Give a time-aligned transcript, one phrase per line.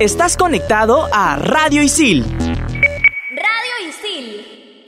[0.00, 2.24] Estás conectado a Radio Isil.
[2.24, 4.84] Radio Isil.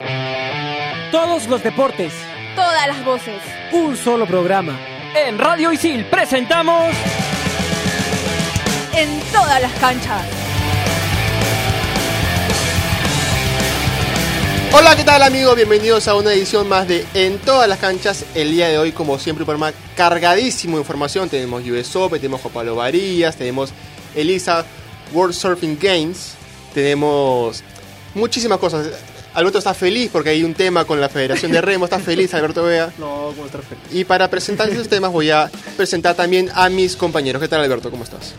[1.11, 2.11] Todos los deportes.
[2.55, 3.41] Todas las voces.
[3.71, 4.77] Un solo programa.
[5.15, 6.93] En Radio Isil presentamos...
[8.93, 10.25] En todas las canchas.
[14.73, 15.55] Hola, ¿qué tal amigos?
[15.55, 18.25] Bienvenidos a una edición más de En todas las canchas.
[18.35, 21.29] El día de hoy, como siempre, un programa cargadísimo de información.
[21.29, 23.71] Tenemos US Open, tenemos Juan Pablo Varillas, tenemos
[24.15, 24.65] Elisa
[25.15, 26.33] World Surfing Games,
[26.73, 27.63] tenemos
[28.13, 28.89] muchísimas cosas.
[29.33, 31.85] Alberto está feliz porque hay un tema con la Federación de Remo.
[31.85, 32.93] ¿Estás feliz, Alberto Vea?
[32.99, 33.83] No, ¿cómo estar feliz?
[33.91, 37.41] Y para presentar esos temas voy a presentar también a mis compañeros.
[37.41, 37.89] ¿Qué tal, Alberto?
[37.89, 38.33] ¿Cómo estás?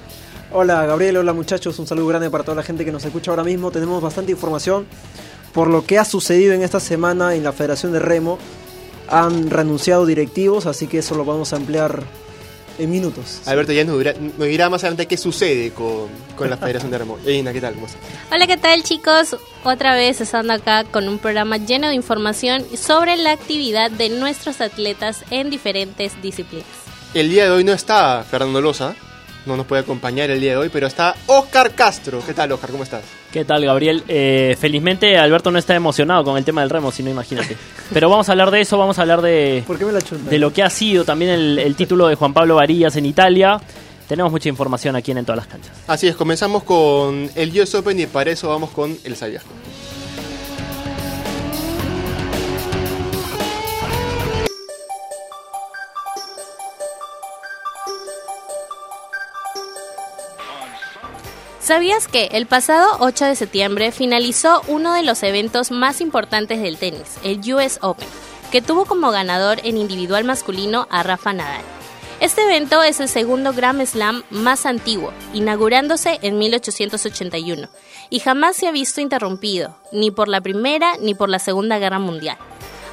[0.52, 1.16] Hola, Gabriel.
[1.16, 1.78] Hola, muchachos.
[1.78, 3.70] Un saludo grande para toda la gente que nos escucha ahora mismo.
[3.70, 4.86] Tenemos bastante información
[5.52, 8.38] por lo que ha sucedido en esta semana en la Federación de Remo.
[9.08, 12.02] Han renunciado directivos, así que eso lo vamos a emplear
[12.78, 13.42] en minutos.
[13.46, 16.98] Alberto ya nos dirá, nos dirá más adelante qué sucede con, con la Federación de
[16.98, 17.18] Remo.
[17.24, 17.74] Elena, ¿qué tal?
[17.74, 18.00] ¿Cómo estás?
[18.30, 19.36] Hola, ¿qué tal chicos?
[19.64, 24.60] Otra vez estando acá con un programa lleno de información sobre la actividad de nuestros
[24.60, 26.66] atletas en diferentes disciplinas.
[27.14, 28.94] El día de hoy no está Fernando Loza,
[29.46, 32.22] no nos puede acompañar el día de hoy, pero está Oscar Castro.
[32.26, 32.70] ¿Qué tal, Oscar?
[32.70, 33.04] ¿Cómo estás?
[33.32, 34.02] ¿Qué tal, Gabriel?
[34.08, 37.56] Eh, felizmente Alberto no está emocionado con el tema del remo, si no imagínate.
[37.92, 40.38] Pero vamos a hablar de eso, vamos a hablar de, ¿Por qué me la de
[40.38, 43.60] lo que ha sido también el, el título de Juan Pablo Varillas en Italia.
[44.08, 45.72] Tenemos mucha información aquí en, En todas las canchas.
[45.86, 49.50] Así es, comenzamos con el US Open y para eso vamos con el Sabiasco.
[61.66, 66.78] ¿Sabías que el pasado 8 de septiembre finalizó uno de los eventos más importantes del
[66.78, 68.06] tenis, el US Open,
[68.52, 71.62] que tuvo como ganador en individual masculino a Rafa Nadal?
[72.20, 77.68] Este evento es el segundo Grand Slam más antiguo, inaugurándose en 1881,
[78.10, 81.98] y jamás se ha visto interrumpido, ni por la Primera ni por la Segunda Guerra
[81.98, 82.38] Mundial.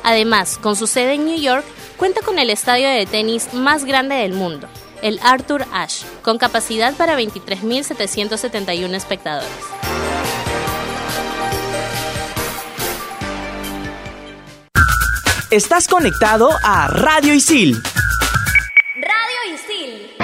[0.02, 1.64] Además, con su sede en New York,
[1.98, 4.68] cuenta con el estadio de tenis más grande del mundo,
[5.04, 9.50] el Arthur Ashe, con capacidad para 23.771 espectadores.
[15.52, 17.84] Estás conectado a Radio Isil.
[18.96, 20.16] Radio Isil.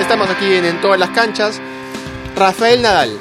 [0.00, 1.60] Estamos aquí en, en todas las canchas.
[2.36, 3.18] Rafael Nadal,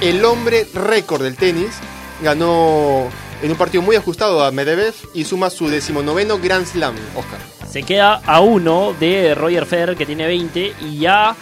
[0.00, 1.76] el hombre récord del tenis,
[2.22, 3.10] ganó
[3.42, 7.40] en un partido muy ajustado a Medvedev y suma su decimonoveno Grand Slam, Oscar.
[7.68, 11.34] Se queda a uno de Roger Federer, que tiene 20, y ya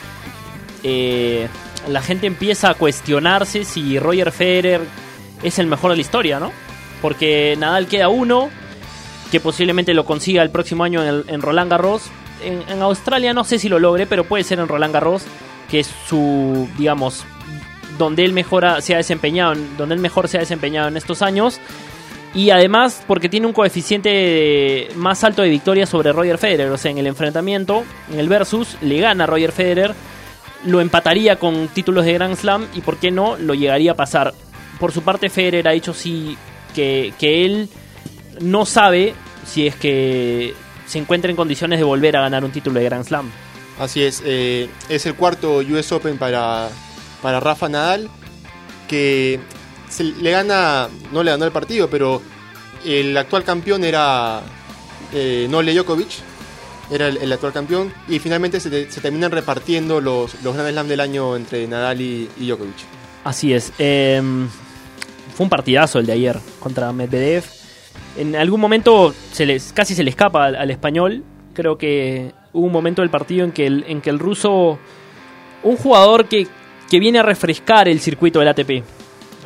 [0.82, 1.48] eh,
[1.88, 4.82] la gente empieza a cuestionarse si Roger Federer
[5.42, 6.52] es el mejor de la historia, ¿no?
[7.00, 8.50] Porque Nadal queda uno,
[9.30, 12.02] que posiblemente lo consiga el próximo año en, Roland Garros.
[12.42, 15.22] En, en Australia no sé si lo logre, pero puede ser en Roland Garros,
[15.70, 17.24] que es su, digamos,
[17.98, 21.60] donde él mejora, se ha desempeñado, donde él mejor se ha desempeñado en estos años.
[22.34, 26.70] Y además porque tiene un coeficiente más alto de victoria sobre Roger Federer.
[26.70, 29.94] O sea, en el enfrentamiento, en el versus, le gana Roger Federer.
[30.64, 34.34] Lo empataría con títulos de Grand Slam y, ¿por qué no?, lo llegaría a pasar.
[34.78, 36.36] Por su parte, Federer ha dicho sí
[36.74, 37.68] que, que él
[38.40, 39.14] no sabe
[39.46, 40.54] si es que
[40.86, 43.30] se encuentra en condiciones de volver a ganar un título de Grand Slam.
[43.78, 46.68] Así es, eh, es el cuarto US Open para,
[47.22, 48.08] para Rafa Nadal,
[48.88, 49.38] que
[49.88, 52.20] se le gana, no le ganó el partido, pero
[52.84, 54.40] el actual campeón era
[55.12, 56.08] eh, Nole Djokovic,
[56.90, 60.88] era el, actual campeón, y finalmente se, te- se terminan repartiendo los, los Grand Slam
[60.88, 62.74] del año entre Nadal y, y Djokovic.
[63.24, 63.72] Así es.
[63.78, 64.22] eh,
[65.36, 67.44] fue un partidazo el de ayer contra Medvedev.
[68.16, 71.22] En algún momento se les, casi se le escapa al, al español.
[71.54, 74.78] Creo que hubo un momento del partido en que el, en que el ruso,
[75.62, 76.48] un jugador que,
[76.90, 78.82] que viene a refrescar el circuito del ATP,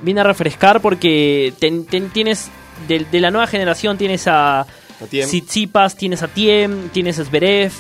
[0.03, 2.51] viene a refrescar porque ten- ten- tienes
[2.89, 4.67] de, de la nueva generación tienes a A
[5.09, 5.27] Tiem.
[5.27, 7.73] Tsitsipas, tienes a Tiem, tienes a Zverev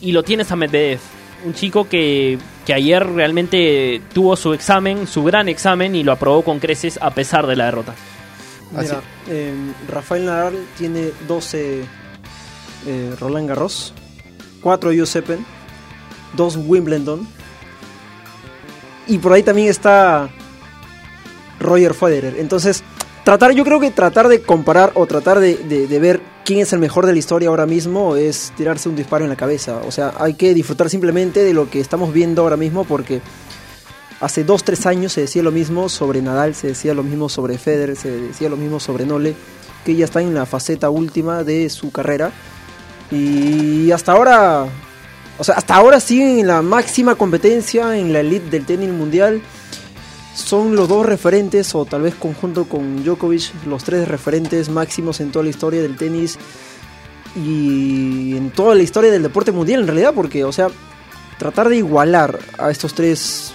[0.00, 0.98] y lo tienes a Medvedev.
[1.44, 6.42] Un chico que, que ayer realmente tuvo su examen, su gran examen y lo aprobó
[6.42, 7.94] con creces a pesar de la derrota.
[8.70, 9.52] Mira, eh,
[9.88, 11.82] Rafael Nadal tiene 12
[12.86, 13.92] eh, Roland Garros,
[14.62, 15.44] 4 US Open,
[16.34, 17.26] 2 Wimbledon.
[19.08, 20.30] Y por ahí también está
[21.62, 22.36] Roger Federer.
[22.38, 22.82] Entonces,
[23.24, 27.06] tratar, yo creo que tratar de comparar o tratar de, ver quién es el mejor
[27.06, 29.80] de la historia ahora mismo es tirarse un disparo en la cabeza.
[29.86, 33.20] O sea, hay que disfrutar simplemente de lo que estamos viendo ahora mismo porque
[34.20, 37.96] hace 2-3 años se decía lo mismo sobre Nadal, se decía lo mismo sobre Federer,
[37.96, 39.34] se decía lo mismo sobre Nole,
[39.84, 42.32] que ya está en la faceta última de su carrera.
[43.10, 44.66] Y hasta ahora
[45.38, 49.42] o sea, hasta ahora siguen en la máxima competencia en la elite del tenis mundial.
[50.34, 55.30] Son los dos referentes, o tal vez conjunto con Djokovic, los tres referentes máximos en
[55.30, 56.38] toda la historia del tenis
[57.36, 60.68] y en toda la historia del deporte mundial en realidad, porque, o sea,
[61.38, 63.52] tratar de igualar a estos tres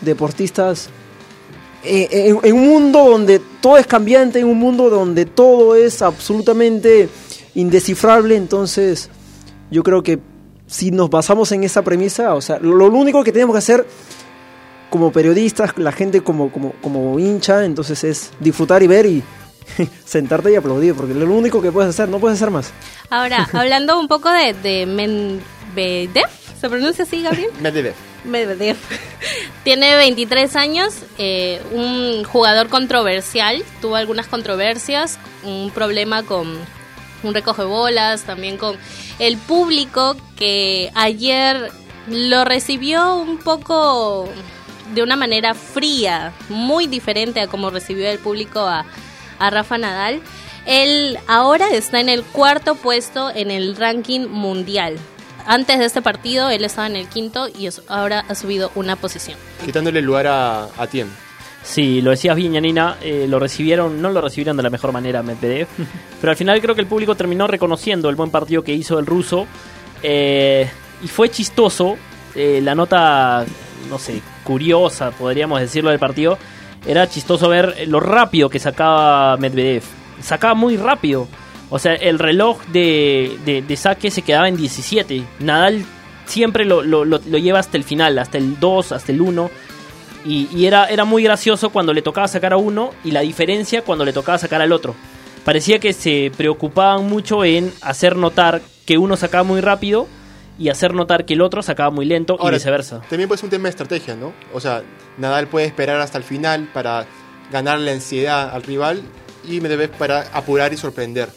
[0.00, 0.90] deportistas
[1.82, 7.08] en, un mundo donde todo es cambiante, en un mundo donde todo es absolutamente
[7.54, 9.08] indescifrable, entonces
[9.70, 10.18] yo creo que
[10.66, 13.86] si nos basamos en esa premisa, o sea, lo único que tenemos que hacer
[14.90, 19.22] como periodistas, la gente como, como, como hincha, entonces es disfrutar y ver y
[20.04, 22.72] sentarte y aplaudir, porque es lo único que puedes hacer, no puedes hacer más.
[23.08, 26.28] Ahora, hablando un poco de, de Medvedev,
[26.60, 27.50] ¿se pronuncia así, Gabriel?
[27.60, 27.94] Medvedev.
[28.24, 28.76] Medvedev.
[29.64, 36.58] Tiene 23 años, eh, un jugador controversial, tuvo algunas controversias, un problema con
[37.22, 38.76] un recoge bolas, también con
[39.18, 41.70] el público que ayer
[42.08, 44.28] lo recibió un poco
[44.94, 48.84] de una manera fría, muy diferente a como recibió el público a,
[49.38, 50.20] a Rafa Nadal.
[50.66, 54.96] Él ahora está en el cuarto puesto en el ranking mundial.
[55.46, 58.96] Antes de este partido él estaba en el quinto y es- ahora ha subido una
[58.96, 59.38] posición.
[59.64, 61.08] Quitándole el lugar a, a Tiem.
[61.62, 65.22] Sí, lo decías bien, Yanina, eh, lo recibieron, no lo recibieron de la mejor manera
[65.22, 65.66] Medvedev,
[66.20, 69.04] pero al final creo que el público terminó reconociendo el buen partido que hizo el
[69.06, 69.46] ruso
[70.02, 70.70] eh,
[71.02, 71.96] y fue chistoso
[72.34, 73.44] eh, la nota,
[73.88, 76.38] no sé, curiosa, podríamos decirlo del partido,
[76.86, 79.82] era chistoso ver lo rápido que sacaba Medvedev,
[80.20, 81.28] sacaba muy rápido,
[81.70, 85.84] o sea, el reloj de, de, saque se quedaba en 17, Nadal
[86.26, 89.50] siempre lo, lo, lo, lleva hasta el final, hasta el 2, hasta el 1.
[90.24, 93.82] Y, y era, era muy gracioso cuando le tocaba sacar a uno y la diferencia
[93.82, 94.94] cuando le tocaba sacar al otro.
[95.44, 100.06] Parecía que se preocupaban mucho en hacer notar que uno sacaba muy rápido
[100.60, 103.00] y hacer notar que el otro sacaba muy lento y Ahora, viceversa.
[103.08, 104.32] También puede ser un tema de estrategia, ¿no?
[104.52, 104.82] O sea,
[105.16, 107.06] Nadal puede esperar hasta el final para
[107.50, 109.02] ganar la ansiedad al rival
[109.48, 111.28] y Medvedev para apurar y sorprender.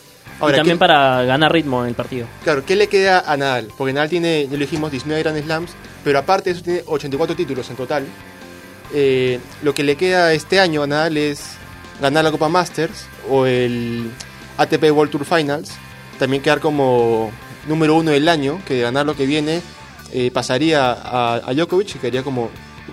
[0.41, 2.27] y también ¿qué- para ganar ritmo en el partido.
[2.43, 3.69] Claro, ¿qué le queda a Nadal?
[3.77, 5.71] Porque Nadal tiene, ya lo dijimos, 19 Grand Slams,
[6.03, 8.05] pero aparte de eso tiene 84 títulos en total.
[8.93, 11.55] Eh, lo que le queda este año a Nadal es
[12.01, 14.11] ganar la Copa Masters o el
[14.57, 15.71] ATP World Tour Finals.
[16.19, 17.31] También quedar como
[17.67, 19.61] número uno del año, que de ganar lo que viene
[20.11, 22.49] eh, pasaría a, a Djokovic, que quedaría como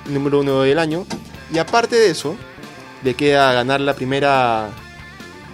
[0.07, 1.07] número uno del año.
[1.53, 2.37] Y aparte de eso,
[3.03, 4.71] le queda ganar la primera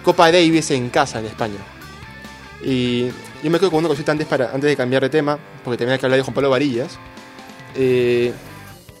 [0.03, 1.59] Copa Davis en casa en España.
[2.63, 3.07] Y
[3.43, 5.93] yo me quedo con una cosita antes, para, antes de cambiar de tema, porque también
[5.93, 6.97] hay que hablar de Juan Pablo Varillas.
[7.75, 8.33] Eh,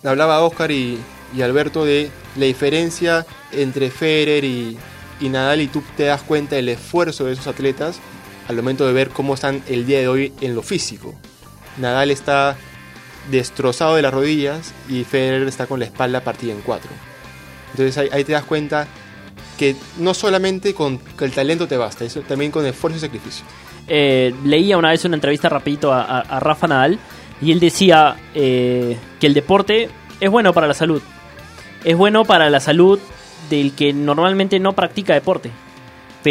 [0.03, 0.99] hablaba Oscar y,
[1.35, 4.77] y Alberto de la diferencia entre Federer y,
[5.19, 7.99] y Nadal y tú te das cuenta del esfuerzo de esos atletas
[8.47, 11.13] al momento de ver cómo están el día de hoy en lo físico.
[11.77, 12.55] Nadal está
[13.29, 16.89] destrozado de las rodillas y Federer está con la espalda partida en cuatro.
[17.71, 18.87] Entonces ahí, ahí te das cuenta
[19.57, 23.45] que no solamente con el talento te basta, eso también con esfuerzo y sacrificio.
[23.87, 26.99] Eh, leía una vez una entrevista rapidito a, a- a Rafa Nadal
[27.41, 29.89] y él decía eh, que el deporte
[30.19, 31.01] es bueno para la salud.
[31.83, 32.99] Es bueno para la salud
[33.49, 35.51] del que normalmente no practica deporte.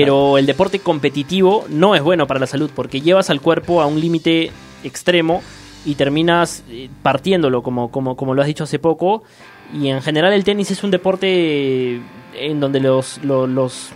[0.05, 3.87] Pero el deporte competitivo no es bueno para la salud porque llevas al cuerpo a
[3.87, 4.51] un límite
[4.85, 5.43] extremo
[5.85, 9.23] y terminas eh, partiéndolo, como, como, como lo has dicho hace poco.
[9.73, 12.01] Y en general el tenis es un deporte
[12.35, 13.91] en donde los, lo- los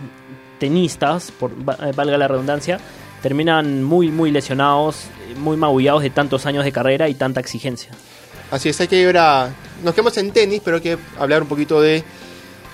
[0.59, 2.79] tenistas, por eh, valga la redundancia,
[3.21, 5.05] terminan muy, muy lesionados,
[5.37, 7.91] muy magullados de tantos años de carrera y tanta exigencia.
[8.51, 9.49] Así es, hay que ir a...
[9.83, 12.03] Nos quedamos en tenis, pero hay que hablar un poquito de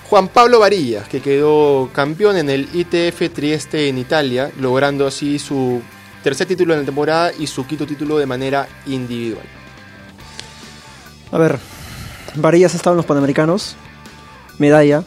[0.08, 5.82] Juan Pablo Varillas, que quedó campeón en el ITF Trieste en Italia, logrando así su
[6.22, 9.44] tercer título en la temporada y su quinto título de manera individual.
[11.30, 11.58] A ver,
[12.36, 13.76] Varillas ha estado en los Panamericanos,
[14.58, 15.04] medalla.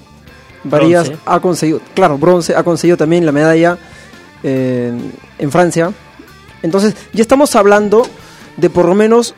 [0.63, 1.24] Varillas Bronce.
[1.25, 3.79] ha conseguido, claro, bronce, ha conseguido también la medalla
[4.43, 4.93] eh,
[5.39, 5.91] en Francia.
[6.62, 8.05] Entonces, ya estamos hablando
[8.58, 9.34] de por lo menos,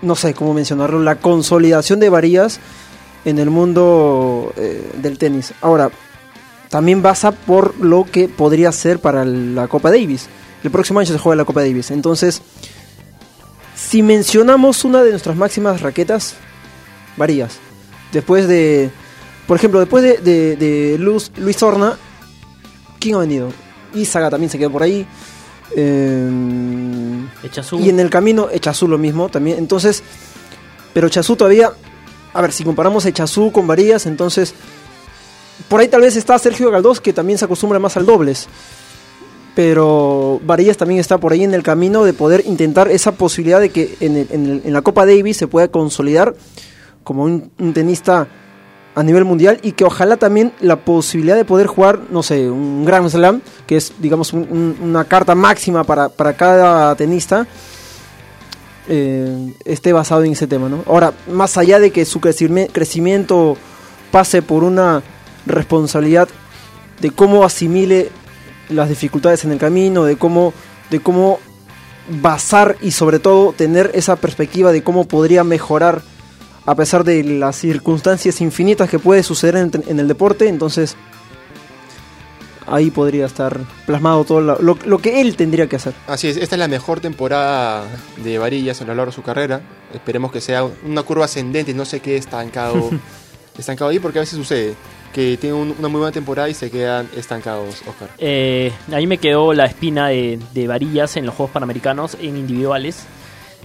[0.00, 2.58] no sé cómo mencionarlo, la consolidación de Varillas
[3.24, 5.52] en el mundo eh, del tenis.
[5.60, 5.90] Ahora,
[6.68, 10.26] también basa por lo que podría ser para la Copa Davis.
[10.64, 11.90] El próximo año se juega la Copa Davis.
[11.90, 12.40] Entonces,
[13.74, 16.34] si mencionamos una de nuestras máximas raquetas,
[17.16, 17.58] Varillas.
[18.12, 18.90] Después de,
[19.46, 21.96] por ejemplo, después de, de, de Luz- Luis Horna,
[23.00, 23.50] ¿quién ha venido?
[23.94, 25.06] Izaga también se quedó por ahí.
[25.74, 26.30] Eh,
[27.42, 27.80] Echazú.
[27.80, 29.58] y en el camino Echazú lo mismo también.
[29.58, 30.02] Entonces,
[30.92, 31.70] pero Echazú todavía,
[32.34, 34.54] a ver, si comparamos Echazú con Varillas, entonces,
[35.68, 38.48] por ahí tal vez está Sergio Galdós, que también se acostumbra más al dobles.
[39.54, 43.68] pero Varillas también está por ahí en el camino de poder intentar esa posibilidad de
[43.68, 46.34] que en, la Copa Davis se pueda consolidar
[47.04, 48.28] como un, tenista
[48.94, 52.84] a nivel mundial y que ojalá también la posibilidad de poder jugar, no sé, un
[52.86, 57.46] Grand Slam, que es, digamos, un- un- una carta máxima para cada tenista,
[58.88, 60.84] eh, esté basado en ese tema, ¿no?
[60.86, 63.56] Ahora, más allá de que su crecimiento
[64.10, 65.02] pase por una
[65.46, 66.28] responsabilidad
[67.00, 68.10] de cómo asimile
[68.68, 70.52] las dificultades en el camino, de cómo,
[70.90, 71.38] de cómo
[72.08, 76.02] basar y sobre todo tener esa perspectiva de cómo podría mejorar
[76.64, 80.96] a pesar de las circunstancias infinitas que puede suceder en, en el deporte, entonces
[82.72, 85.92] ahí podría estar plasmado todo lo, lo- lo que él tendría que hacer.
[86.08, 87.84] Así es, esta es la mejor temporada
[88.24, 89.60] de Varillas a lo largo de su carrera.
[89.94, 92.90] Esperemos que sea una curva ascendente y no se quede estancado,
[93.58, 94.74] estancado ahí, porque a veces sucede
[95.12, 98.08] que tiene un- una muy buena temporada y se quedan estancados, Oscar.
[98.18, 103.04] Eh, ahí me quedó la espina de, de varillas en los Juegos Panamericanos en individuales.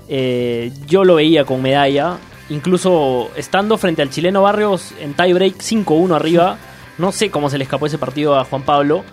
[0.09, 2.17] Eh, yo lo veía con medalla,
[2.49, 6.57] incluso estando frente al chileno Barrios en tiebreak 5-1 arriba.
[6.97, 9.03] No sé cómo se le escapó ese partido a Juan Pablo.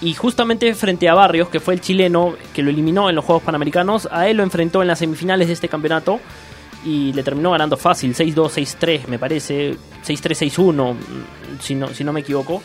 [0.00, 3.44] Y justamente frente a Barrios, que fue el chileno que lo eliminó en los Juegos
[3.44, 6.18] Panamericanos, a él lo enfrentó en las semifinales de este campeonato
[6.84, 10.96] y le terminó ganando fácil, 6-2, 6-3 me parece, 6-3, 6-1, mm,
[11.60, 12.62] si no, si no me equivoco.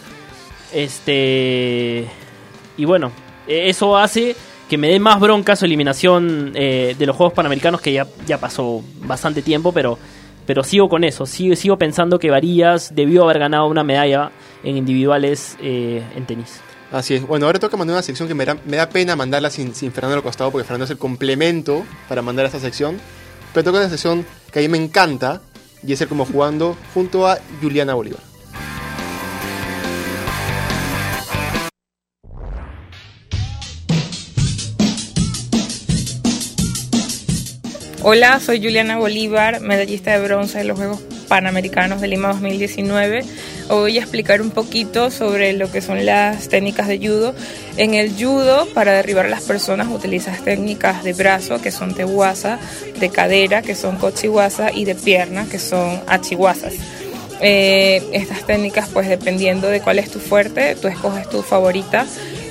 [0.74, 2.08] Este.
[2.78, 3.12] Y bueno,
[3.48, 4.36] eh, eso hace
[4.70, 8.38] que me dé más bronca su eliminación eh, de los Juegos Panamericanos, que ya, ya
[8.38, 9.98] pasó bastante tiempo, pero,
[10.46, 11.26] pero sigo con eso.
[11.26, 14.32] Sigo, sigo pensando que Varillas debió haber ganado una medalla
[14.64, 16.62] en individuales eh, en tenis.
[16.92, 17.28] Así es.
[17.28, 19.92] Bueno, ahora toca mandar una sección que me da, me da pena mandarla sin, sin
[19.92, 23.00] Fernando al costado, porque Fernando es el complemento para mandar esta sección.
[23.54, 25.42] Pero toca una sección que a mí me encanta,
[25.84, 28.22] y es el como jugando junto a Juliana Bolívar.
[38.10, 43.26] Hola, soy Juliana Bolívar, medallista de bronce de los Juegos Panamericanos de Lima 2019.
[43.70, 47.36] Hoy explicar un poquito sobre lo que son las técnicas de judo.
[47.76, 52.60] En el judo, para derribar a las personas, utilizas técnicas de brazo, que son tehuasa,
[52.98, 56.76] de cadera, que son kochiwasa, y de pierna, que son achiwasas.
[57.42, 62.06] Eh, estas técnicas, pues dependiendo de cuál es tu fuerte, tú escoges tu favorita.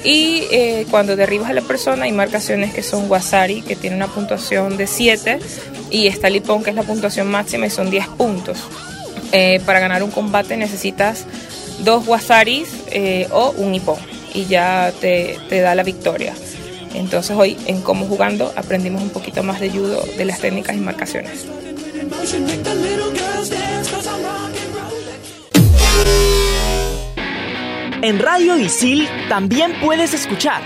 [0.05, 4.09] Y eh, cuando derribas a la persona hay marcaciones que son wasari, que tiene una
[4.09, 5.39] puntuación de 7,
[5.91, 8.59] y está lipón, que es la puntuación máxima, y son 10 puntos.
[9.33, 11.27] Eh, para ganar un combate necesitas
[11.81, 13.99] dos wasaris eh, o un hipón,
[14.33, 16.35] y ya te, te da la victoria.
[16.95, 20.81] Entonces hoy en Cómo Jugando aprendimos un poquito más de judo, de las técnicas y
[20.81, 21.47] marcaciones.
[28.03, 30.63] En Radio Isil también puedes escuchar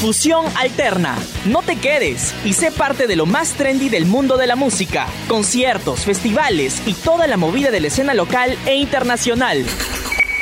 [0.00, 1.18] Fusión Alterna.
[1.44, 5.08] No te quedes y sé parte de lo más trendy del mundo de la música,
[5.26, 9.64] conciertos, festivales y toda la movida de la escena local e internacional.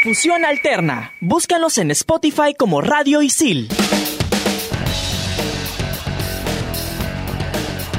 [0.05, 1.15] Fusión Alterna.
[1.21, 3.71] Búscanos en Spotify como Radio Isil.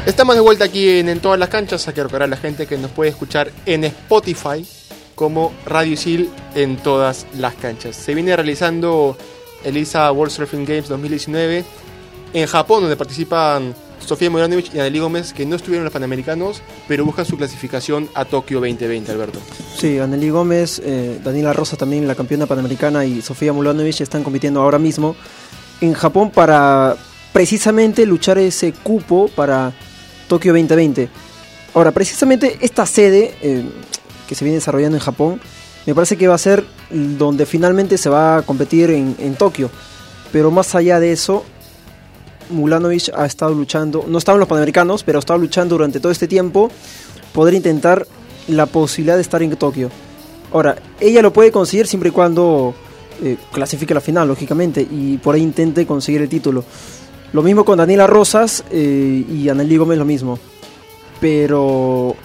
[0.05, 1.87] Estamos de vuelta aquí en, en todas las canchas.
[1.87, 4.63] Hay que recordar a la gente que nos puede escuchar en Spotify
[5.15, 7.95] como Radio Isil en todas las canchas.
[7.95, 9.17] Se viene realizando
[9.63, 11.65] el ISA World Surfing Games 2019
[12.33, 13.73] en Japón, donde participan
[14.05, 18.09] Sofía Mojanovic y Anneli Gómez, que no estuvieron en los Panamericanos, pero buscan su clasificación
[18.13, 19.39] a Tokio 2020, Alberto.
[19.77, 24.61] Sí, Anneli Gómez, eh, Daniela Rosa también, la campeona panamericana, y Sofía Mulanovic están compitiendo
[24.61, 25.15] ahora mismo
[25.81, 26.95] en Japón para
[27.33, 29.73] precisamente luchar ese cupo para
[30.27, 31.09] Tokio 2020.
[31.73, 33.63] Ahora, precisamente esta sede eh,
[34.27, 35.41] que se viene desarrollando en Japón,
[35.87, 39.71] me parece que va a ser donde finalmente se va a competir en, en Tokio.
[40.31, 41.43] Pero más allá de eso,
[42.49, 46.27] Mulanovic ha estado luchando, no estaban los panamericanos, pero ha estado luchando durante todo este
[46.27, 46.69] tiempo
[47.33, 48.05] poder intentar
[48.47, 49.89] la posibilidad de estar en Tokio.
[50.51, 52.73] Ahora, ella lo puede conseguir siempre y cuando
[53.23, 56.63] eh, clasifique la final, lógicamente, y por ahí intente conseguir el título.
[57.33, 60.39] Lo mismo con Daniela Rosas eh, y Anneli Gómez, lo mismo.
[61.19, 62.15] Pero,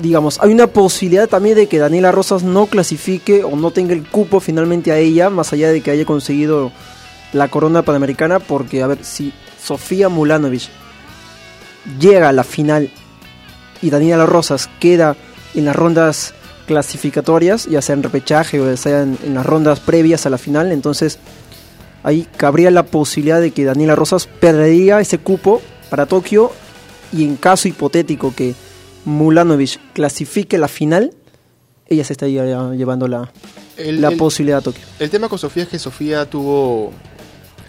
[0.00, 4.06] digamos, hay una posibilidad también de que Daniela Rosas no clasifique o no tenga el
[4.08, 6.72] cupo finalmente a ella, más allá de que haya conseguido
[7.32, 9.32] la corona panamericana, porque, a ver, si
[9.62, 10.68] Sofía Mulanovic
[11.98, 12.90] llega a la final
[13.82, 15.16] y Daniela Rosas queda
[15.54, 16.34] en las rondas
[16.66, 20.38] clasificatorias, ya sea en repechaje o ya sea en, en las rondas previas a la
[20.38, 21.18] final, entonces
[22.02, 25.60] ahí cabría la posibilidad de que Daniela Rosas perdería ese cupo
[25.90, 26.52] para Tokio
[27.12, 28.54] y en caso hipotético que
[29.04, 31.12] Mulanovic clasifique la final,
[31.88, 33.30] ella se ya llevando la,
[33.76, 34.84] El, la el- posibilidad a Tokio.
[34.98, 36.92] el tema con Sofía es que Sofía tuvo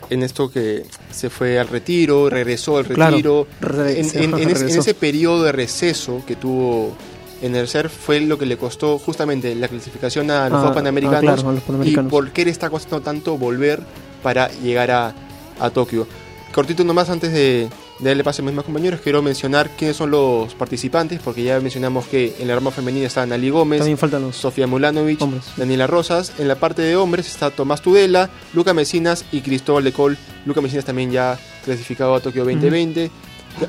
[0.09, 3.47] en esto que se fue al retiro, regresó al Claro, retiro.
[3.61, 4.79] re- en, se en- en ese, en regresó.
[4.81, 6.95] ese periodo de receso que tuvo
[7.41, 10.73] en el SER fue lo que le costó justamente la clasificación a los Ah, ah,
[10.73, 12.09] Panamericanos, claro, a los y Panamericanos.
[12.11, 13.81] por qué le está costando tanto volver
[14.23, 15.13] para llegar a,
[15.59, 16.07] a Tokio.
[16.53, 17.67] Cortito nomás antes de,
[17.99, 21.59] de darle paso a mis demás compañeros, quiero mencionar quiénes son los participantes, porque ya
[21.61, 25.43] mencionamos que en la rama femenina está Nali Gómez, También faltan los Sofía Mulanovic, hombres.
[25.55, 26.33] Daniela Rosas.
[26.37, 30.17] En la parte de hombres está Tomás Tudela, Luca Mesinas y Cristóbal de Col.
[30.45, 33.09] Luca Mesinas también ya clasificado a Tokio 2020.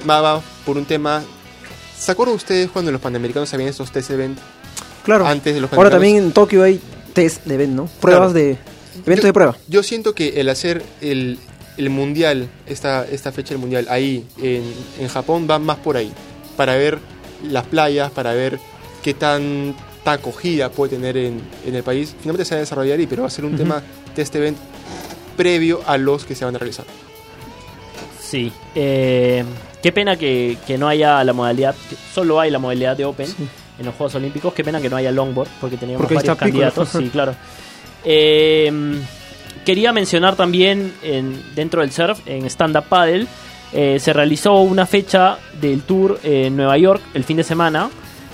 [0.08, 1.22] Va, va por un tema.
[1.96, 4.38] ¿Se acuerdan ustedes cuando los Panamericanos habían estos test event
[5.04, 5.26] Claro.
[5.26, 6.80] antes de los Ahora también en Tokio hay
[7.12, 7.86] test de event, ¿no?
[8.00, 8.32] Pruebas Claro.
[8.32, 8.58] de...
[9.06, 9.56] Eventos Yo- de prueba.
[9.68, 11.38] Yo siento que el hacer el,
[11.76, 14.62] el mundial, esta, esta fecha del mundial, ahí en,
[14.98, 16.12] en Japón, va más por ahí.
[16.56, 16.98] Para ver
[17.48, 18.58] las playas, para ver
[19.02, 22.14] qué tan, tan acogida puede tener en, en el país.
[22.20, 23.82] Finalmente se va a desarrollar ahí, pero va a ser un tema
[24.14, 24.60] de este evento
[25.36, 26.86] previo a los que se van a realizar.
[28.20, 28.50] Sí.
[28.74, 29.44] eh,
[29.82, 33.28] qué pena que, que no haya la modalidad, que solo hay la modalidad de Open
[33.78, 34.52] en los Juegos Olímpicos.
[34.54, 36.88] Qué pena que no haya longboard, porque teníamos Porque varios candidatos.
[36.88, 37.34] Sí, claro.
[38.08, 38.70] Eh,
[39.66, 43.26] quería mencionar también en, dentro del surf, en Stand Up Paddle,
[43.74, 47.90] eh, se realizó una fecha del tour en Nueva York el fin de semana,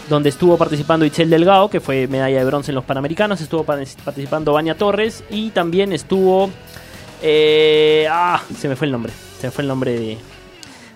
[0.08, 3.78] donde estuvo participando Itzel Delgado, que fue medalla de bronce en los Panamericanos, estuvo pa-
[4.04, 6.50] participando Vania Torres y también estuvo...
[7.22, 10.18] eh, ah, se me fue el nombre, se me fue el nombre de,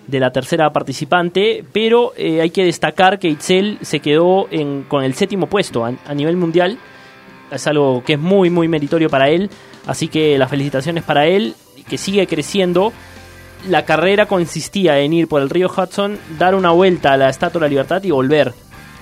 [0.07, 5.03] de la tercera participante, pero eh, hay que destacar que Itzel se quedó en- con
[5.03, 6.77] el séptimo puesto a nivel mundial.
[7.51, 9.49] Es algo que es muy, muy meritorio para él.
[9.85, 11.55] Así que las felicitaciones para él,
[11.89, 12.91] que sigue creciendo.
[13.67, 17.59] La carrera consistía en ir por el río Hudson, dar una vuelta a la Estatua
[17.59, 18.53] de la Libertad y volver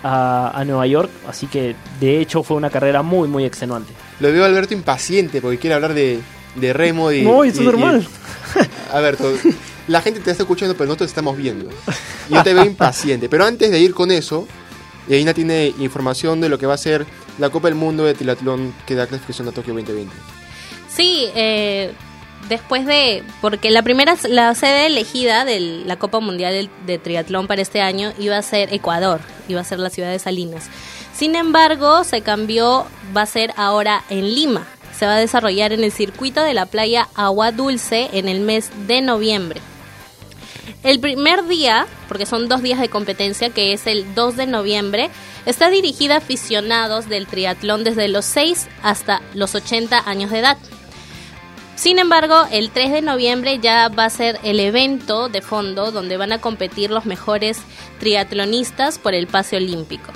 [0.04, 1.10] a, a Nueva York.
[1.28, 3.92] Así que de hecho fue una carrera muy, muy extenuante.
[4.20, 6.20] Lo veo a Alberto impaciente porque quiere hablar de,
[6.56, 7.24] de remo y...
[7.24, 8.08] No, es normal.
[8.56, 9.34] y- Alberto,
[9.90, 11.70] la gente te está escuchando, pero nosotros te estamos viendo.
[12.30, 13.28] Yo te veo impaciente.
[13.28, 14.48] Pero antes de ir con eso,
[15.10, 17.06] Yaina tiene información de lo que va a ser
[17.38, 20.14] la Copa del Mundo de Triatlón que da clasificación a Tokio 2020.
[20.88, 21.92] Sí, eh,
[22.50, 27.48] después de, porque la primera, la sede elegida de la Copa Mundial del- de Triatlón
[27.48, 29.20] para este año iba a ser Ecuador,
[29.50, 30.70] iba a ser la ciudad de Salinas.
[31.14, 34.66] Sin embargo, se cambió, va a ser ahora en Lima.
[34.98, 38.70] Se va a desarrollar en el circuito de la playa Agua Dulce en el mes
[38.88, 39.60] de noviembre.
[40.86, 45.10] El primer día, porque son dos días de competencia, que es el 2 de noviembre,
[45.48, 50.58] está dirigida a aficionados del triatlón desde los 6 hasta los 80 años de edad.
[51.76, 56.18] Sin embargo, el 3 de noviembre ya va a ser el evento de fondo donde
[56.18, 57.58] van a competir los mejores
[58.00, 60.12] triatlonistas por el pase olímpico.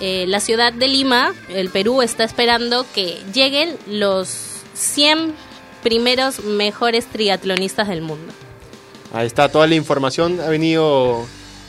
[0.00, 4.28] Eh, la ciudad de Lima, el Perú, está esperando que lleguen los
[4.74, 5.34] 100
[5.82, 8.32] primeros mejores triatlonistas del mundo.
[9.12, 10.40] Ahí está toda la información.
[10.40, 11.24] Ha venido...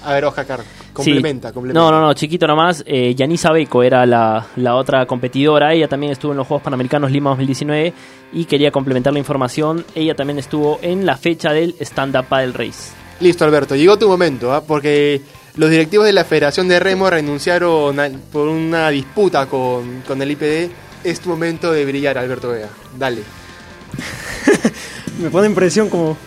[0.05, 0.59] A ver, Oscar,
[0.91, 1.53] complementa, Sí.
[1.53, 1.79] complementa.
[1.79, 2.83] No, no, no, chiquito nomás.
[2.85, 5.73] Eh, Yanisa Beco era la, la otra competidora.
[5.73, 7.93] Ella también estuvo en los Juegos Panamericanos Lima 2019
[8.33, 9.85] y quería complementar la información.
[9.95, 12.91] Ella también estuvo en la fecha del Stand Up Paddle Race.
[13.21, 14.61] Listo, Alberto, llegó tu momento, ¿ah?
[14.65, 15.21] porque
[15.55, 20.31] los directivos de la Federación de Remo renunciaron a- por una disputa con, con el
[20.31, 20.69] IPD.
[21.05, 22.67] Es tu momento de brillar, Alberto Vega.
[22.97, 23.21] Dale.
[25.21, 26.17] Me pone en presión como...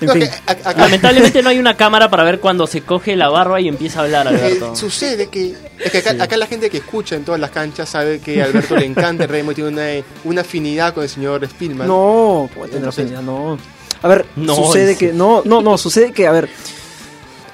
[0.00, 0.20] En fin.
[0.20, 0.30] que
[0.76, 4.04] Lamentablemente no hay una cámara para ver cuando se coge la barba y empieza a
[4.04, 4.76] hablar, eh, Alberto.
[4.76, 8.20] sucede que, es que acá, acá la gente que escucha en todas las canchas sabe
[8.20, 11.46] que a Alberto le encanta el remo y tiene una, una afinidad con el señor
[11.46, 11.88] Spielman.
[11.88, 13.58] No, puede tener afinidad, no.
[14.02, 15.12] A ver, No, sucede que...
[15.12, 16.48] No, no, no, sucede que, a ver...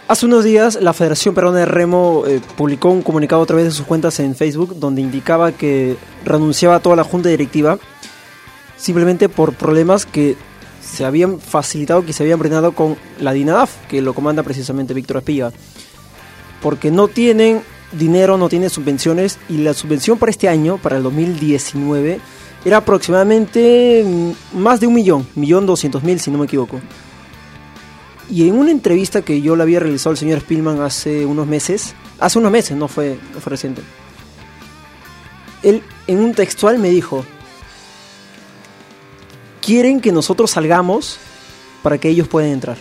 [0.06, 3.70] Hace unos días la Federación Peruana de Remo eh, publicó un comunicado a través de
[3.70, 7.78] sus cuentas en Facebook donde indicaba que renunciaba a toda la junta directiva
[8.76, 10.36] simplemente por problemas que
[10.94, 15.18] se habían facilitado, que se habían brindado con la DINADAF, que lo comanda precisamente Víctor
[15.18, 15.52] Espiga.
[16.62, 17.60] Porque no tienen
[17.92, 22.20] dinero, no tienen subvenciones y la subvención para este año, para el 2019,
[22.64, 26.80] era aproximadamente mm, más de un millón, millón doscientos mil si no me equivoco.
[28.30, 31.94] Y en una entrevista que yo le había realizado al señor Spielman hace unos meses,
[32.18, 33.82] hace unos meses, no fue, no fue reciente,
[35.62, 37.24] él en un textual me dijo,
[39.64, 41.16] quieren que nosotros salgamos
[41.82, 42.76] para que ellos puedan entrar.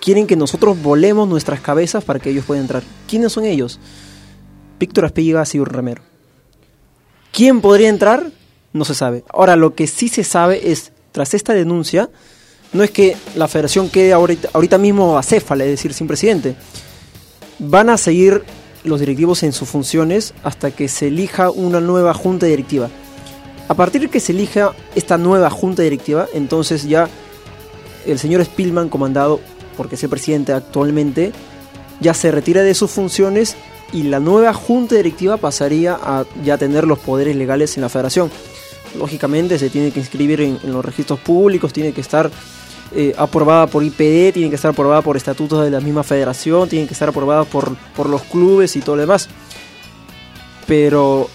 [0.00, 2.82] Quieren que nosotros volemos nuestras cabezas para que ellos puedan entrar.
[3.08, 3.78] ¿Quiénes son ellos?
[4.78, 6.02] Víctor Aspiga un remero.
[7.32, 8.30] ¿Quién podría entrar?
[8.72, 9.24] No se sabe.
[9.28, 12.10] Ahora, lo que sí se sabe es, tras esta denuncia,
[12.72, 16.56] no es que la federación quede ahorita, ahorita mismo acéfala, es decir, sin presidente.
[17.58, 18.42] Van a seguir
[18.82, 22.88] los directivos en sus funciones hasta que se elija una nueva junta directiva.
[23.70, 27.08] A partir de que se elija esta nueva junta directiva, entonces ya
[28.04, 29.38] el señor Spielman, comandado
[29.76, 31.30] porque es el presidente actualmente,
[32.00, 33.54] ya se retira de sus funciones
[33.92, 38.28] y la nueva junta directiva pasaría a ya tener los poderes legales en la federación.
[38.98, 42.28] Lógicamente se tiene que inscribir en, en los registros públicos, tiene que estar
[42.92, 46.88] eh, aprobada por IPD, tiene que estar aprobada por estatutos de la misma federación, tiene
[46.88, 49.28] que estar aprobada por, por los clubes y todo lo demás.
[50.66, 51.30] Pero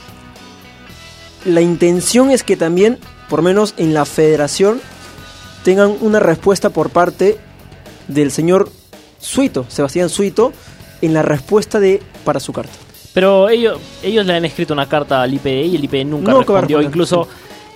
[1.45, 2.97] la intención es que también,
[3.29, 4.81] por menos en la federación,
[5.63, 7.37] tengan una respuesta por parte
[8.07, 8.69] del señor
[9.19, 10.53] Suito, Sebastián Suito,
[11.01, 12.73] en la respuesta de para su carta.
[13.13, 16.39] Pero ellos, ellos le han escrito una carta al IPD y el IPD nunca No,
[16.39, 16.81] respondió.
[16.81, 17.27] Incluso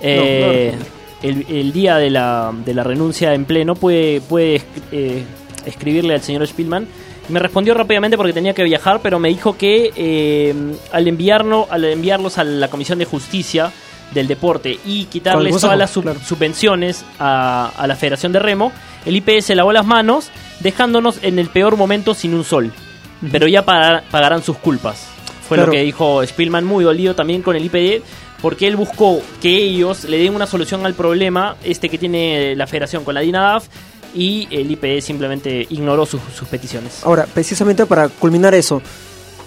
[0.02, 4.62] eh, No, no el, el día de la, de la renuncia en pleno puede, puede
[4.92, 5.24] eh,
[5.66, 6.88] escribirle al señor Spielman.
[7.30, 10.54] Me respondió rápidamente porque tenía que viajar, pero me dijo que eh,
[10.92, 13.72] al, enviarnos, al enviarlos a la Comisión de Justicia
[14.14, 16.20] del Deporte y quitarles todas las sub- claro.
[16.26, 18.72] subvenciones a, a la Federación de Remo,
[19.06, 20.30] el IPS se lavó las manos,
[20.62, 22.72] dejándonos en el peor momento sin un sol.
[23.32, 25.08] Pero ya pagar- pagarán sus culpas.
[25.48, 25.68] Fue Claro.
[25.72, 28.02] lo que dijo Spielman, muy dolido también con el IPD,
[28.42, 32.66] porque él buscó que ellos le den una solución al problema este que tiene la
[32.68, 33.68] federación con la DINADAF
[34.14, 37.02] y el IPD simplemente ignoró sus, sus peticiones.
[37.04, 38.82] Ahora, precisamente para culminar eso,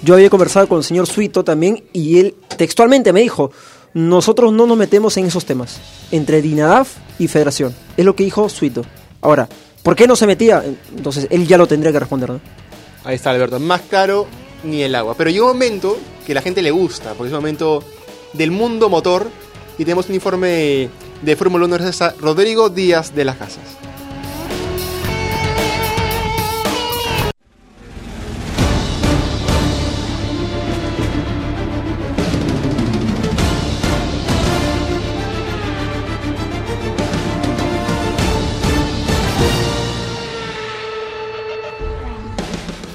[0.03, 3.53] yo había conversado con el señor Suito también y él textualmente me dijo,
[3.95, 7.75] nosotros no nos metemos en esos temas, entre DINADAF y Federación.
[7.97, 8.85] Es lo que dijo Suito.
[9.21, 9.49] Ahora,
[9.83, 10.65] ¿por qué no se metía?
[10.97, 12.41] Entonces él ya lo tendría que responder, ¿no?
[13.05, 13.61] Ahí está, Alberto.
[13.61, 14.27] Más claro
[14.65, 15.15] ni el agua.
[15.17, 17.85] Pero llega un momento que la gente le gusta, porque es un momento
[18.33, 19.29] del mundo motor.
[19.79, 20.89] Y tenemos un informe
[21.23, 23.65] de Fórmula 1 gracias a Rodrigo Díaz de las Casas.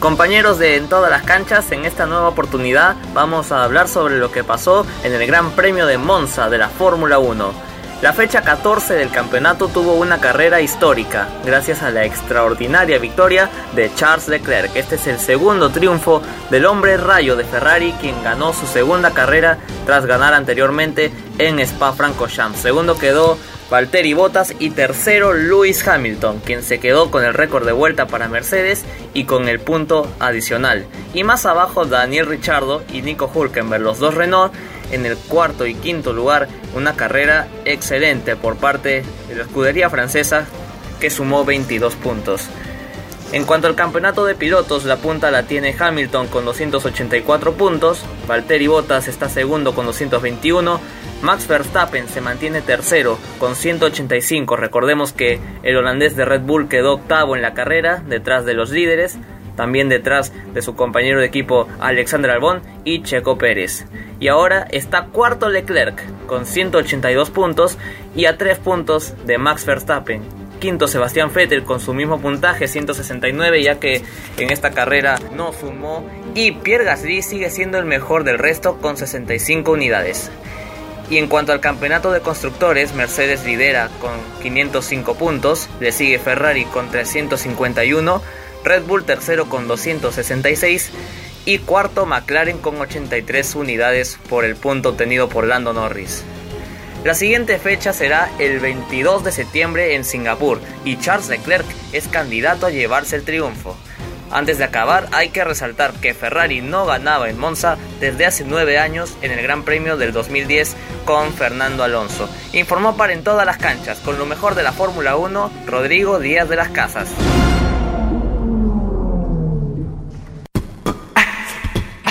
[0.08, 4.32] Compañeros de En todas las canchas, en esta nueva oportunidad vamos a hablar sobre lo
[4.32, 7.52] que pasó en el Gran Premio de Monza de la Fórmula 1.
[8.02, 13.94] La fecha 14 del campeonato tuvo una carrera histórica, gracias a la extraordinaria victoria de
[13.96, 14.74] Charles Leclerc.
[14.78, 19.58] Este es el segundo triunfo del hombre rayo de Ferrari, quien ganó su segunda carrera
[19.86, 22.60] tras ganar anteriormente en Spa-Francorchamps.
[22.60, 23.38] Segundo quedó
[23.70, 28.30] Valtteri Bottas y tercero Lewis Hamilton, quien se quedó con el récord de vuelta para
[28.30, 30.86] Mercedes y con el punto adicional.
[31.14, 34.54] Y más abajo Daniel Ricciardo y Nico Hulkenberg, los dos Renault,
[34.92, 40.46] en el cuarto y quinto lugar, una carrera excelente por parte de la escudería francesa
[41.02, 42.48] que sumó 22 puntos.
[43.34, 48.68] En cuanto al campeonato de pilotos, la punta la tiene Hamilton con 284 puntos, Valtteri
[48.68, 50.80] Bottas está segundo con 221,
[51.22, 56.94] Max Verstappen se mantiene tercero con 185, recordemos que el holandés de Red Bull quedó
[56.94, 59.18] octavo en la carrera, detrás de los líderes,
[59.58, 63.88] también detrás de su compañero de equipo Alexander Albon y Checo Pérez.
[64.22, 67.78] Y ahora está cuarto Leclerc con 182 puntos
[68.16, 70.37] y a 3 puntos de Max Verstappen.
[70.60, 74.04] Quinto Sebastián Vettel con su mismo puntaje 169 ya que
[74.38, 78.98] en esta carrera no sumó y Pierre Gasly sigue siendo el mejor del resto con
[78.98, 80.32] 65 unidades.
[81.10, 86.66] Y en cuanto al campeonato de constructores, Mercedes lidera con 505 puntos, le sigue Ferrari
[86.66, 88.22] con 351,
[88.66, 90.92] Red Bull tercero con 266
[91.46, 96.26] y cuarto McLaren con 83 unidades por el punto obtenido por Lando Norris.
[97.08, 102.66] La siguiente fecha será el 22 de septiembre en Singapur y Charles Leclerc es candidato
[102.66, 103.78] a llevarse el triunfo.
[104.30, 108.78] Antes de acabar, hay que resaltar que Ferrari no ganaba en Monza desde hace 9
[108.78, 112.30] años en el Gran Premio del 2010 con Fernando Alonso.
[112.52, 116.50] Informó para en todas las canchas, con lo mejor de la Fórmula 1, Rodrigo Díaz
[116.50, 117.08] de las Casas.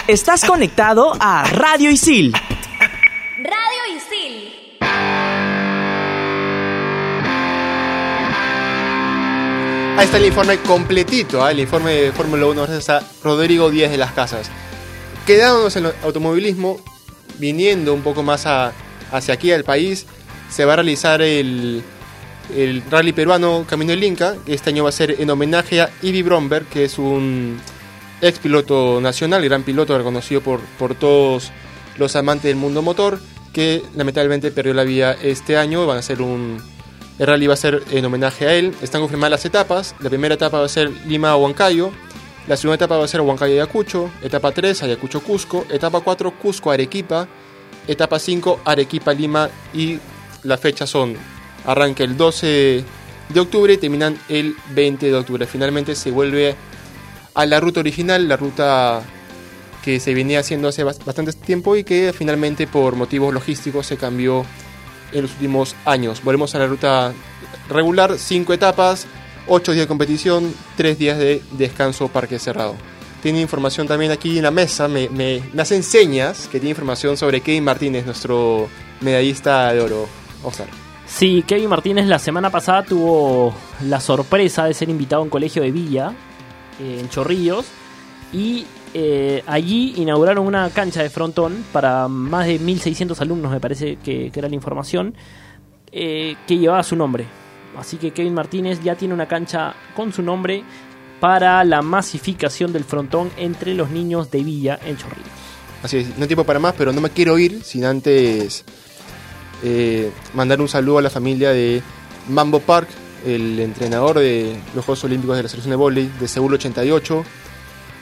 [0.09, 2.33] Estás conectado a Radio Isil.
[9.97, 11.51] Ahí está el informe completito, ¿ah?
[11.51, 14.51] el informe de Fórmula 1 gracias a Rodrigo Díaz de las Casas.
[15.27, 16.79] Quedándonos en el automovilismo,
[17.39, 20.05] viniendo un poco más hacia aquí al país,
[20.51, 21.83] se va a realizar el,
[22.55, 25.89] el rally peruano Camino del Inca, que este año va a ser en homenaje a
[26.03, 27.59] Ivy Bromberg, que es un
[28.21, 31.53] ex piloto nacional, gran piloto reconocido por, por todos
[31.97, 33.19] los amantes del mundo motor,
[33.55, 36.61] que lamentablemente perdió la vida este año, van a ser un,
[37.19, 38.75] el rally va a ser en homenaje a él.
[38.83, 39.95] Están confirmadas las etapas.
[40.01, 41.91] La primera etapa va a ser Lima-Huancayo.
[42.47, 44.11] La segunda etapa va a ser Huancayo-Ayacucho.
[44.23, 45.67] Etapa 3, Ayacucho-Cusco.
[45.71, 47.27] Etapa 4, Cusco-Arequipa.
[47.89, 49.99] etapa 5, Arequipa, Lima y
[50.43, 51.17] las fechas son,
[51.65, 52.85] arranca el 12
[53.29, 55.47] de octubre y terminan el 20 de octubre.
[55.47, 56.55] Finalmente se vuelve
[57.35, 59.03] a la ruta original, la ruta
[59.85, 64.45] que se venía haciendo hace bastante tiempo y que finalmente por motivos logísticos se cambió
[65.13, 66.23] en los últimos años.
[66.23, 67.13] Volvemos a la ruta
[67.69, 69.07] regular, 5 etapas,
[69.47, 72.75] 8 días de competición, 3 días de descanso parque cerrado.
[73.23, 77.17] Tiene información también aquí en la mesa, me, me, me hacen señas que tiene información
[77.17, 78.69] sobre Kevin Martínez, nuestro
[79.01, 80.09] medallista de oro.
[80.43, 80.69] Oscar.
[81.07, 85.63] Sí, Kevin Martínez la semana pasada tuvo la sorpresa de ser invitado a un colegio
[85.63, 86.13] de Villa,
[86.81, 87.67] eh, en Chorrillos,
[88.33, 93.97] y eh, allí inauguraron una cancha de frontón para más de 1.600 alumnos, me parece
[93.97, 95.15] que, era la información,
[95.93, 97.27] eh, que llevaba su nombre.
[97.77, 100.65] Así que Kevin Martínez ya tiene una cancha con su nombre
[101.21, 105.29] para la masificación del frontón entre los niños de Villa en Chorrillos.
[105.83, 108.65] Así es, no hay tiempo para más, pero no me quiero ir sin antes
[109.63, 111.83] eh, mandar un saludo a la familia de
[112.29, 112.89] Mambo Park,
[113.25, 117.25] el entrenador de los Juegos Olímpicos de la Selección de Volley de Seúl 88,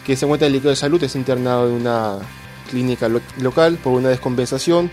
[0.04, 2.18] que se encuentra en delicado de salud, es internado en una
[2.70, 4.90] clínica lo local por una descompensación.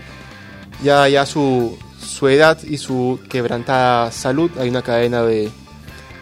[0.82, 5.50] Ya, ya su, su edad y su quebrantada salud, hay una cadena de,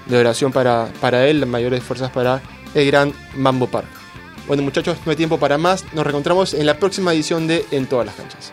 [0.07, 2.43] de oración para, para él, las mayores fuerzas para
[2.75, 3.89] el gran Mambo Park.
[4.47, 7.87] Bueno muchachos, no hay tiempo para más, nos reencontramos en la próxima edición de En
[7.87, 8.53] todas las canchas.